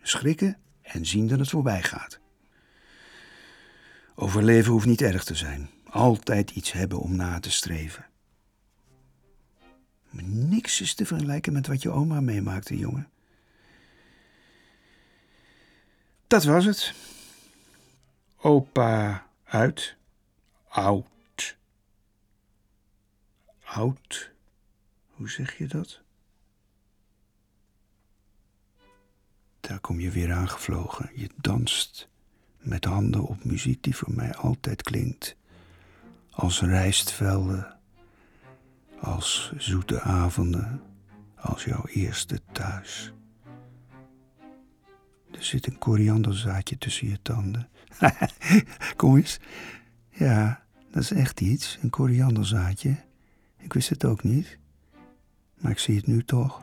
Schrikken 0.02 0.56
en 0.82 1.06
zien 1.06 1.26
dat 1.26 1.38
het 1.38 1.48
voorbij 1.48 1.82
gaat. 1.82 2.20
Overleven 4.14 4.72
hoeft 4.72 4.86
niet 4.86 5.00
erg 5.00 5.24
te 5.24 5.34
zijn. 5.34 5.70
Altijd 5.90 6.50
iets 6.50 6.72
hebben 6.72 6.98
om 6.98 7.16
na 7.16 7.40
te 7.40 7.50
streven. 7.50 8.06
Maar 10.10 10.24
niks 10.24 10.80
is 10.80 10.94
te 10.94 11.06
vergelijken 11.06 11.52
met 11.52 11.66
wat 11.66 11.82
je 11.82 11.90
oma 11.90 12.20
meemaakte, 12.20 12.78
jongen. 12.78 13.08
Dat 16.26 16.44
was 16.44 16.64
het. 16.64 16.94
Opa 18.36 19.26
uit. 19.44 19.96
Oud. 20.68 21.56
Oud. 23.64 24.32
Hoe 25.18 25.30
zeg 25.30 25.58
je 25.58 25.66
dat? 25.66 26.00
Daar 29.60 29.80
kom 29.80 30.00
je 30.00 30.10
weer 30.10 30.32
aangevlogen. 30.32 31.10
Je 31.14 31.28
danst 31.36 32.08
met 32.58 32.84
handen 32.84 33.24
op 33.24 33.44
muziek 33.44 33.82
die 33.82 33.96
voor 33.96 34.12
mij 34.14 34.34
altijd 34.34 34.82
klinkt. 34.82 35.36
Als 36.30 36.60
rijstvelden, 36.60 37.76
als 39.00 39.52
zoete 39.56 40.00
avonden, 40.00 40.82
als 41.36 41.64
jouw 41.64 41.84
eerste 41.86 42.40
thuis. 42.52 43.12
Er 45.30 45.44
zit 45.44 45.66
een 45.66 45.78
korianderzaadje 45.78 46.78
tussen 46.78 47.08
je 47.08 47.22
tanden. 47.22 47.68
Kom 48.96 49.16
eens. 49.16 49.38
Ja, 50.10 50.64
dat 50.90 51.02
is 51.02 51.10
echt 51.10 51.40
iets, 51.40 51.78
een 51.82 51.90
korianderzaadje. 51.90 52.96
Ik 53.56 53.72
wist 53.72 53.88
het 53.88 54.04
ook 54.04 54.22
niet, 54.22 54.58
maar 55.60 55.70
ik 55.70 55.78
zie 55.78 55.96
het 55.96 56.06
nu 56.06 56.24
toch. 56.24 56.62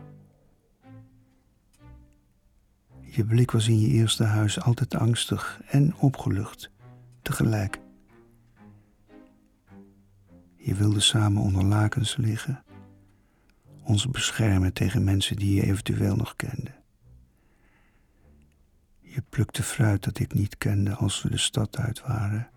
Je 3.01 3.25
blik 3.25 3.51
was 3.51 3.67
in 3.67 3.79
je 3.79 3.87
eerste 3.87 4.23
huis 4.23 4.61
altijd 4.61 4.95
angstig 4.95 5.61
en 5.67 5.95
opgelucht, 5.95 6.71
tegelijk. 7.21 7.79
Je 10.55 10.75
wilde 10.75 10.99
samen 10.99 11.41
onder 11.41 11.63
lakens 11.63 12.15
liggen, 12.15 12.63
ons 13.83 14.09
beschermen 14.09 14.73
tegen 14.73 15.03
mensen 15.03 15.35
die 15.35 15.55
je 15.55 15.63
eventueel 15.63 16.15
nog 16.15 16.35
kende. 16.35 16.71
Je 18.99 19.23
plukte 19.29 19.63
fruit 19.63 20.03
dat 20.03 20.19
ik 20.19 20.33
niet 20.33 20.57
kende 20.57 20.95
als 20.95 21.21
we 21.21 21.29
de 21.29 21.37
stad 21.37 21.77
uit 21.77 22.01
waren 22.01 22.49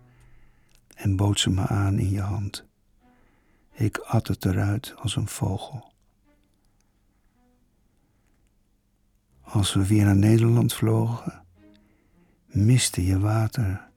en 0.95 1.15
bood 1.15 1.39
ze 1.39 1.49
me 1.49 1.67
aan 1.67 1.99
in 1.99 2.09
je 2.09 2.21
hand. 2.21 2.65
Ik 3.71 3.97
at 3.97 4.27
het 4.27 4.45
eruit 4.45 4.93
als 4.97 5.15
een 5.15 5.27
vogel. 5.27 5.91
Als 9.51 9.73
we 9.73 9.85
weer 9.85 10.05
naar 10.05 10.15
Nederland 10.15 10.73
vlogen, 10.73 11.43
miste 12.45 13.05
je 13.05 13.19
water 13.19 13.87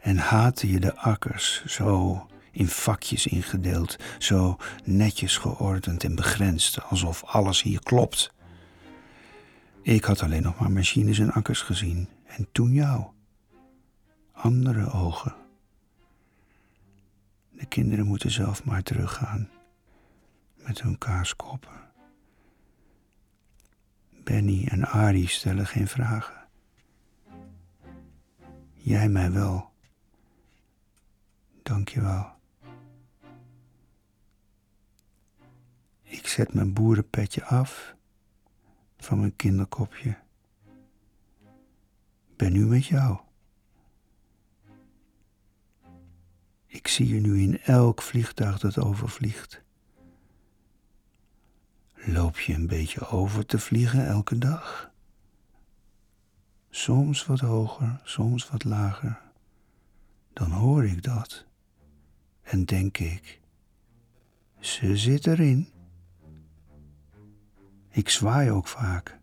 en 0.00 0.16
haatte 0.16 0.70
je 0.70 0.80
de 0.80 0.96
akkers 0.96 1.64
zo 1.64 2.26
in 2.50 2.68
vakjes 2.68 3.26
ingedeeld, 3.26 3.96
zo 4.18 4.56
netjes 4.84 5.36
geordend 5.36 6.04
en 6.04 6.14
begrensd, 6.14 6.82
alsof 6.82 7.24
alles 7.24 7.62
hier 7.62 7.82
klopt. 7.82 8.32
Ik 9.82 10.04
had 10.04 10.22
alleen 10.22 10.42
nog 10.42 10.58
maar 10.58 10.72
machines 10.72 11.18
en 11.18 11.32
akkers 11.32 11.62
gezien 11.62 12.08
en 12.24 12.48
toen 12.52 12.72
jou. 12.72 13.04
Andere 14.32 14.90
ogen. 14.90 15.34
De 17.50 17.66
kinderen 17.66 18.06
moeten 18.06 18.30
zelf 18.30 18.64
maar 18.64 18.82
teruggaan 18.82 19.48
met 20.56 20.82
hun 20.82 20.98
kaaskoppen. 20.98 21.83
Benny 24.24 24.66
en 24.66 24.84
Arie 24.84 25.28
stellen 25.28 25.66
geen 25.66 25.88
vragen. 25.88 26.46
Jij 28.72 29.08
mij 29.08 29.32
wel. 29.32 29.72
Dank 31.62 31.88
je 31.88 32.00
wel. 32.00 32.32
Ik 36.02 36.26
zet 36.26 36.54
mijn 36.54 36.72
boerenpetje 36.72 37.44
af 37.44 37.94
van 38.96 39.18
mijn 39.18 39.36
kinderkopje. 39.36 40.18
Ben 42.36 42.52
nu 42.52 42.66
met 42.66 42.86
jou. 42.86 43.18
Ik 46.66 46.88
zie 46.88 47.08
je 47.08 47.20
nu 47.20 47.40
in 47.40 47.60
elk 47.60 48.02
vliegtuig 48.02 48.58
dat 48.58 48.78
overvliegt. 48.78 49.63
Loop 52.06 52.38
je 52.38 52.54
een 52.54 52.66
beetje 52.66 53.08
over 53.08 53.46
te 53.46 53.58
vliegen 53.58 54.06
elke 54.06 54.38
dag? 54.38 54.90
Soms 56.70 57.26
wat 57.26 57.40
hoger, 57.40 58.00
soms 58.04 58.48
wat 58.48 58.64
lager. 58.64 59.20
Dan 60.32 60.50
hoor 60.50 60.84
ik 60.84 61.02
dat 61.02 61.46
en 62.42 62.64
denk 62.64 62.98
ik, 62.98 63.40
ze 64.60 64.96
zit 64.96 65.26
erin. 65.26 65.68
Ik 67.90 68.08
zwaai 68.08 68.50
ook 68.50 68.66
vaak. 68.66 69.18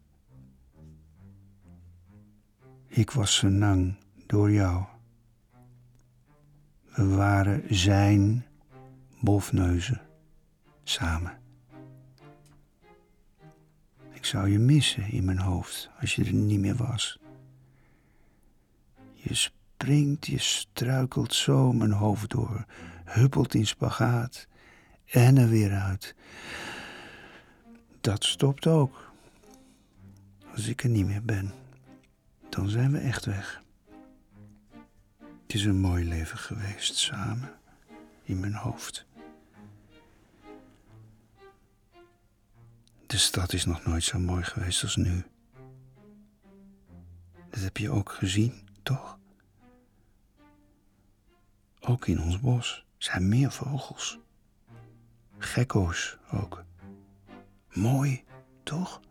Ik 2.88 3.12
was 3.12 3.36
senang 3.36 3.96
door 4.26 4.52
jou. 4.52 4.86
We 6.96 7.08
waren 7.08 7.76
zijn 7.76 8.46
bofneuzen 9.20 10.02
samen. 10.84 11.41
Ik 14.22 14.28
zou 14.28 14.50
je 14.50 14.60
missen 14.60 15.12
in 15.12 15.26
mijn 15.26 15.40
hoofd 15.40 15.90
als 16.00 16.16
je 16.16 16.24
er 16.24 16.34
niet 16.34 16.60
meer 16.60 16.76
was. 16.76 17.20
Je 19.14 19.34
springt, 19.34 20.26
je 20.28 20.38
struikelt 20.38 21.34
zo 21.34 21.74
mijn 21.74 21.92
hoofd 21.92 22.30
door, 22.30 22.66
huppelt 23.06 23.54
in 23.54 23.68
spagaat 23.68 24.48
en 25.06 25.38
er 25.38 25.50
weer 25.50 25.72
uit. 25.72 26.16
Dat 28.02 28.24
stopt 28.24 28.68
ook. 28.68 29.12
Als 30.52 30.68
ik 30.68 30.84
er 30.84 30.90
niet 30.90 31.06
meer 31.06 31.24
ben, 31.24 31.54
dan 32.50 32.70
zijn 32.70 32.92
we 32.92 32.98
echt 32.98 33.26
weg. 33.26 33.62
Het 35.20 35.54
is 35.54 35.66
een 35.66 35.80
mooi 35.80 36.06
leven 36.06 36.38
geweest 36.38 36.96
samen 36.96 37.52
in 38.24 38.40
mijn 38.40 38.56
hoofd. 38.56 39.06
De 43.12 43.18
stad 43.18 43.54
is 43.54 43.66
nog 43.66 43.86
nooit 43.86 44.04
zo 44.04 44.20
mooi 44.20 44.44
geweest 44.44 44.84
als 44.84 44.96
nu. 44.96 45.24
Dat 47.50 47.62
heb 47.62 47.78
je 47.78 47.90
ook 47.90 48.12
gezien, 48.12 48.68
toch? 48.84 49.20
Ook 51.80 52.08
in 52.08 52.22
ons 52.22 52.40
bos 52.40 52.86
zijn 52.98 53.30
meer 53.30 53.52
vogels. 53.52 54.20
Gekko's 55.38 56.18
ook. 56.32 56.64
Mooi, 57.74 58.24
toch? 58.64 59.02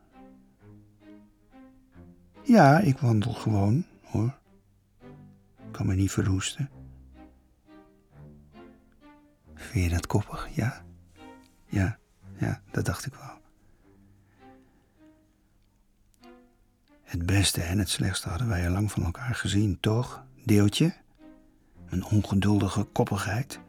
Ja, 2.42 2.78
ik 2.78 2.98
wandel 2.98 3.32
gewoon, 3.32 3.86
hoor. 4.04 4.38
Kan 5.70 5.86
me 5.86 5.94
niet 5.94 6.10
verroesten. 6.10 6.70
Vind 9.54 9.84
je 9.84 9.90
dat 9.90 10.06
koppig, 10.06 10.48
ja? 10.54 10.84
Ja, 11.66 11.98
ja, 12.38 12.62
dat 12.70 12.84
dacht 12.84 13.06
ik 13.06 13.14
wel. 13.14 13.39
Het 17.10 17.26
beste 17.26 17.62
en 17.62 17.78
het 17.78 17.88
slechtste 17.88 18.28
hadden 18.28 18.48
wij 18.48 18.66
al 18.66 18.72
lang 18.72 18.92
van 18.92 19.04
elkaar 19.04 19.34
gezien, 19.34 19.80
toch? 19.80 20.24
Deeltje? 20.44 20.94
Een 21.88 22.04
ongeduldige 22.04 22.82
koppigheid. 22.84 23.60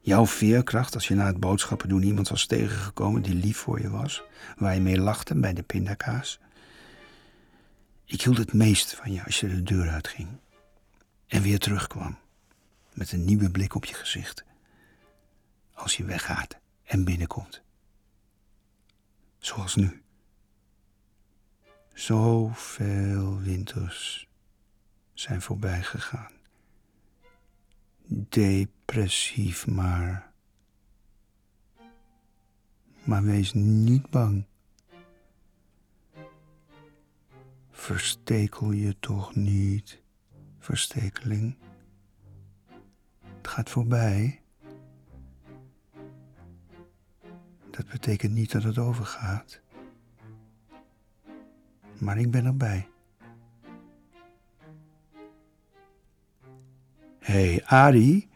Jouw 0.00 0.26
veerkracht 0.26 0.94
als 0.94 1.08
je 1.08 1.14
na 1.14 1.26
het 1.26 1.40
boodschappen 1.40 1.88
doen 1.88 2.02
iemand 2.02 2.28
was 2.28 2.46
tegengekomen 2.46 3.22
die 3.22 3.34
lief 3.34 3.56
voor 3.56 3.80
je 3.80 3.90
was, 3.90 4.22
waar 4.56 4.74
je 4.74 4.80
mee 4.80 4.98
lachte 4.98 5.34
bij 5.34 5.52
de 5.52 5.62
pindakaas. 5.62 6.40
Ik 8.04 8.22
hield 8.22 8.38
het 8.38 8.52
meest 8.52 8.94
van 8.94 9.12
je 9.12 9.24
als 9.24 9.40
je 9.40 9.48
de 9.48 9.62
deur 9.62 9.88
uitging 9.88 10.28
en 11.26 11.42
weer 11.42 11.58
terugkwam 11.58 12.18
met 12.92 13.12
een 13.12 13.24
nieuwe 13.24 13.50
blik 13.50 13.74
op 13.74 13.84
je 13.84 13.94
gezicht. 13.94 14.44
Als 15.72 15.96
je 15.96 16.04
weggaat 16.04 16.58
en 16.84 17.04
binnenkomt. 17.04 17.62
Zoals 19.38 19.74
nu. 19.74 20.02
Zoveel 21.94 23.40
winters 23.40 24.28
zijn 25.14 25.42
voorbij 25.42 25.82
gegaan. 25.82 26.32
Depressief 28.06 29.66
maar. 29.66 30.32
Maar 33.04 33.22
wees 33.22 33.52
niet 33.52 34.10
bang. 34.10 34.44
Verstekel 37.70 38.72
je 38.72 38.98
toch 38.98 39.34
niet, 39.34 40.02
verstekeling. 40.58 41.56
Het 43.20 43.48
gaat 43.48 43.70
voorbij. 43.70 44.42
Dat 47.70 47.88
betekent 47.88 48.32
niet 48.32 48.52
dat 48.52 48.62
het 48.62 48.78
overgaat. 48.78 49.61
Maar 52.02 52.18
ik 52.18 52.30
ben 52.30 52.44
erbij. 52.44 52.88
Hé, 57.18 57.52
hey, 57.52 57.64
Ari. 57.64 58.28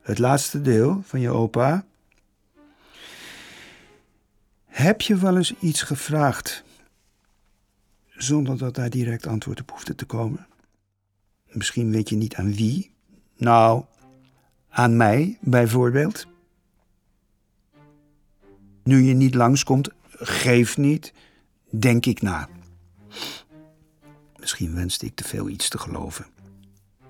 Het 0.00 0.18
laatste 0.18 0.60
deel 0.60 1.02
van 1.02 1.20
je 1.20 1.30
opa. 1.30 1.84
Heb 4.64 5.00
je 5.00 5.16
wel 5.16 5.36
eens 5.36 5.54
iets 5.58 5.82
gevraagd 5.82 6.64
zonder 8.08 8.58
dat 8.58 8.74
daar 8.74 8.90
direct 8.90 9.26
antwoord 9.26 9.60
op 9.60 9.70
hoefde 9.70 9.94
te 9.94 10.04
komen? 10.04 10.46
Misschien 11.46 11.90
weet 11.90 12.08
je 12.08 12.16
niet 12.16 12.34
aan 12.34 12.54
wie. 12.54 12.90
Nou, 13.36 13.84
aan 14.68 14.96
mij 14.96 15.38
bijvoorbeeld. 15.40 16.26
Nu 18.82 19.02
je 19.02 19.14
niet 19.14 19.34
langskomt, 19.34 19.88
geef 20.10 20.76
niet, 20.76 21.12
denk 21.78 22.06
ik 22.06 22.22
na. 22.22 22.48
Misschien 24.36 24.74
wenste 24.74 25.06
ik 25.06 25.14
te 25.14 25.24
veel 25.24 25.48
iets 25.48 25.68
te 25.68 25.78
geloven. 25.78 26.26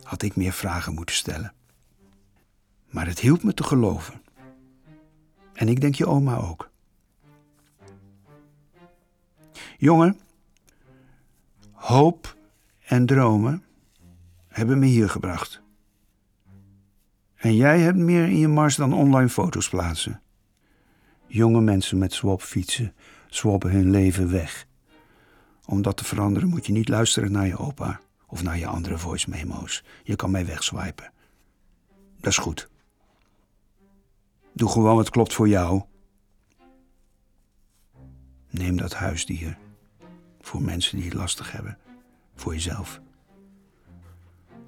Had 0.03 0.23
ik 0.23 0.37
meer 0.37 0.53
vragen 0.53 0.95
moeten 0.95 1.15
stellen. 1.15 1.53
Maar 2.91 3.07
het 3.07 3.19
hielp 3.19 3.43
me 3.43 3.55
te 3.55 3.65
geloven. 3.65 4.23
En 5.53 5.69
ik 5.69 5.81
denk 5.81 5.95
je 5.95 6.07
oma 6.07 6.37
ook. 6.37 6.71
Jongen, 9.79 10.21
hoop 11.73 12.37
en 12.85 13.07
dromen 13.07 13.65
hebben 14.49 14.79
me 14.79 14.87
hier 14.87 15.09
gebracht. 15.09 15.63
En 17.35 17.57
jij 17.57 17.81
hebt 17.81 17.97
meer 17.99 18.25
in 18.25 18.39
je 18.39 18.49
mars 18.49 18.77
dan 18.77 18.93
online 18.93 19.29
foto's 19.29 19.69
plaatsen. 19.69 20.23
Jonge 21.27 21.61
mensen 21.61 21.99
met 21.99 22.13
swapfietsen 22.13 22.95
swabben 23.35 23.71
hun 23.71 23.91
leven 23.91 24.31
weg. 24.31 24.67
Om 25.65 25.83
dat 25.83 25.97
te 25.97 26.05
veranderen 26.05 26.49
moet 26.49 26.67
je 26.67 26.73
niet 26.73 26.89
luisteren 26.89 27.33
naar 27.33 27.47
je 27.47 27.59
opa 27.59 28.01
of 28.27 28.43
naar 28.43 28.59
je 28.59 28.67
andere 28.67 28.99
voice 28.99 29.31
memo's. 29.31 29.85
Je 30.03 30.17
kan 30.17 30.31
mij 30.31 30.47
wegswipen. 30.47 31.13
Dat 32.21 32.33
is 32.33 32.39
goed. 32.39 32.69
Doe 34.53 34.69
gewoon 34.69 34.97
wat 34.97 35.11
klopt 35.11 35.33
voor 35.33 35.49
jou. 35.49 35.83
Neem 38.51 38.77
dat 38.77 38.95
huisdier. 38.95 39.59
Voor 40.41 40.63
mensen 40.63 40.97
die 40.97 41.05
het 41.05 41.15
lastig 41.15 41.53
hebben. 41.53 41.79
Voor 42.35 42.53
jezelf. 42.53 43.01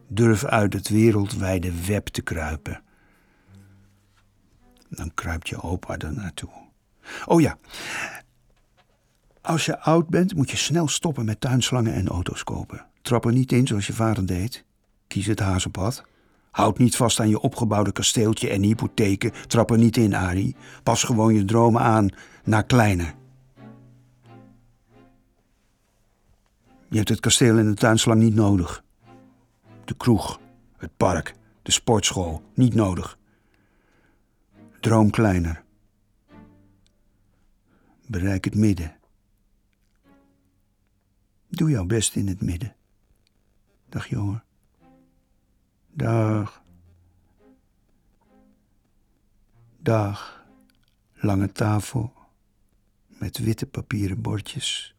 Durf 0.09 0.45
uit 0.45 0.73
het 0.73 0.89
wereldwijde 0.89 1.85
web 1.87 2.07
te 2.07 2.23
kruipen. 2.23 2.83
Dan 4.89 5.15
kruipt 5.15 5.49
je 5.49 5.63
opa 5.63 5.99
er 5.99 6.13
naartoe. 6.13 6.51
Oh 7.25 7.41
ja, 7.41 7.59
als 9.45 9.65
je 9.67 9.81
oud 9.81 10.09
bent 10.09 10.35
moet 10.35 10.51
je 10.51 10.57
snel 10.57 10.89
stoppen 10.89 11.25
met 11.25 11.41
tuinslangen 11.41 11.95
en 11.95 12.09
auto's 12.09 12.45
kopen. 12.45 12.87
Trap 13.03 13.25
er 13.25 13.33
niet 13.33 13.53
in 13.53 13.67
zoals 13.67 13.87
je 13.87 13.93
vader 13.93 14.27
deed. 14.27 14.65
Kies 15.07 15.27
het 15.27 15.39
hazenpad. 15.39 16.05
Houd 16.51 16.79
niet 16.79 16.97
vast 16.97 17.21
aan 17.21 17.29
je 17.29 17.41
opgebouwde 17.41 17.93
kasteeltje 17.93 18.49
en 18.49 18.63
hypotheken. 18.63 19.33
Trap 19.47 19.71
er 19.71 19.79
niet 19.79 19.97
in, 19.97 20.15
Ari. 20.15 20.57
Pas 20.83 21.03
gewoon 21.03 21.35
je 21.35 21.45
dromen 21.45 21.81
aan 21.81 22.09
naar 22.45 22.65
kleiner. 22.65 23.15
Je 26.89 26.97
hebt 26.97 27.09
het 27.09 27.21
kasteel 27.21 27.59
en 27.59 27.67
de 27.67 27.75
tuinslang 27.75 28.23
niet 28.23 28.35
nodig. 28.35 28.85
De 29.85 29.95
kroeg, 29.95 30.41
het 30.77 30.97
park, 30.97 31.35
de 31.63 31.73
sportschool, 31.73 32.43
niet 32.55 32.75
nodig. 32.75 33.19
Droom 34.81 35.11
kleiner. 35.11 35.63
Bereik 38.07 38.45
het 38.45 38.55
midden. 38.55 38.97
Doe 41.55 41.71
jouw 41.71 41.85
best 41.85 42.15
in 42.15 42.29
het 42.29 42.41
midden. 42.41 42.77
Dag 43.89 44.07
jongen. 44.07 44.45
Dag. 45.93 46.63
Dag. 49.79 50.45
Lange 51.13 51.53
tafel 51.53 52.13
met 53.07 53.39
witte 53.39 53.67
papieren 53.67 54.21
bordjes. 54.23 54.95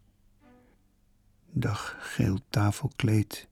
Dag 1.52 1.96
geel 2.00 2.40
tafelkleed. 2.50 3.48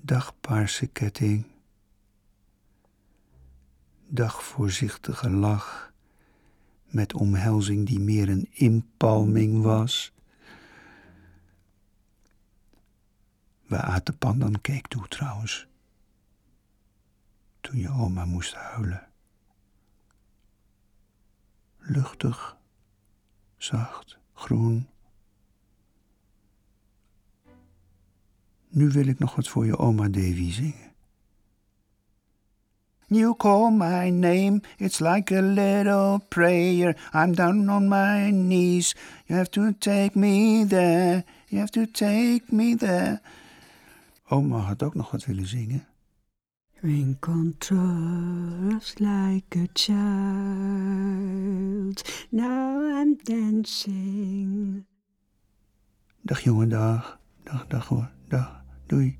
Dag 0.00 0.40
paarse 0.40 0.86
ketting. 0.86 1.46
Dag 4.06 4.44
voorzichtige 4.44 5.30
lach 5.30 5.92
met 6.84 7.14
omhelzing 7.14 7.86
die 7.86 8.00
meer 8.00 8.28
een 8.28 8.48
inpalming 8.52 9.62
was. 9.62 10.13
We 13.74 13.80
aten 13.80 14.18
pandan 14.18 14.60
cake 14.60 14.88
toe 14.88 15.08
trouwens. 15.08 15.66
Toen 17.60 17.78
je 17.78 17.90
oma 17.90 18.24
moest 18.24 18.54
huilen. 18.54 19.06
Luchtig, 21.78 22.56
zacht, 23.56 24.18
groen. 24.34 24.88
Nu 28.68 28.88
wil 28.88 29.06
ik 29.06 29.18
nog 29.18 29.34
wat 29.34 29.48
voor 29.48 29.66
je 29.66 29.78
oma 29.78 30.08
Davy 30.08 30.52
zingen. 30.52 30.92
You 33.06 33.36
call 33.36 33.70
my 33.70 34.10
name, 34.10 34.60
it's 34.78 35.00
like 35.00 35.36
a 35.36 35.42
little 35.42 36.18
prayer. 36.28 36.96
I'm 37.12 37.34
down 37.34 37.68
on 37.68 37.88
my 37.88 38.30
knees. 38.30 38.94
You 39.26 39.36
have 39.36 39.50
to 39.50 39.72
take 39.72 40.16
me 40.16 40.64
there. 40.64 41.24
You 41.48 41.58
have 41.58 41.70
to 41.70 41.86
take 41.86 42.52
me 42.52 42.76
there. 42.76 43.20
Oma 44.34 44.58
had 44.58 44.82
ook 44.82 44.94
nog 44.94 45.10
wat 45.10 45.24
willen 45.24 45.46
zingen. 45.46 45.86
In 46.80 47.16
contrast 47.18 48.98
like 48.98 49.58
a 49.58 49.66
child, 49.72 49.94
now 52.30 52.98
I'm 53.00 53.18
dancing. 53.22 54.86
Dag 56.20 56.40
jongen, 56.40 56.68
dag. 56.68 57.20
Dag, 57.42 57.66
dag 57.66 57.88
hoor. 57.88 58.10
Dag. 58.28 58.64
Doei. 58.86 59.18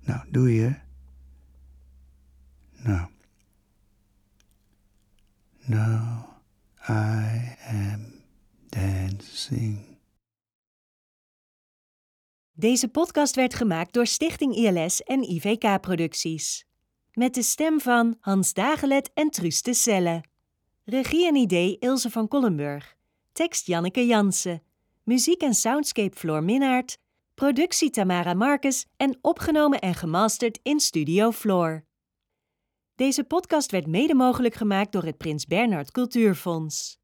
Nou, 0.00 0.30
doei 0.30 0.60
hè. 0.60 0.72
Nou. 2.82 3.08
Now 5.66 6.24
I 6.88 7.56
am 7.66 8.00
dancing. 8.68 9.91
Deze 12.62 12.88
podcast 12.88 13.34
werd 13.34 13.54
gemaakt 13.54 13.92
door 13.92 14.06
Stichting 14.06 14.54
ILS 14.54 15.02
en 15.02 15.22
IVK 15.22 15.80
Producties. 15.80 16.64
Met 17.12 17.34
de 17.34 17.42
stem 17.42 17.80
van 17.80 18.16
Hans 18.20 18.52
Dagelet 18.52 19.10
en 19.14 19.30
Truus 19.30 19.62
de. 19.62 20.24
Regie 20.84 21.26
en 21.26 21.34
idee 21.34 21.78
Ilse 21.78 22.10
van 22.10 22.28
Kollenburg. 22.28 22.96
Tekst 23.32 23.66
Janneke 23.66 24.06
Jansen. 24.06 24.62
Muziek 25.02 25.42
en 25.42 25.54
soundscape 25.54 26.16
Floor 26.16 26.44
Minnaert. 26.44 26.98
Productie 27.34 27.90
Tamara 27.90 28.34
Marcus 28.34 28.86
en 28.96 29.18
opgenomen 29.20 29.78
en 29.78 29.94
gemasterd 29.94 30.58
in 30.62 30.80
Studio 30.80 31.30
Floor. 31.30 31.84
Deze 32.94 33.24
podcast 33.24 33.70
werd 33.70 33.86
mede 33.86 34.14
mogelijk 34.14 34.54
gemaakt 34.54 34.92
door 34.92 35.04
het 35.04 35.16
Prins 35.16 35.46
Bernhard 35.46 35.90
Cultuurfonds. 35.90 37.00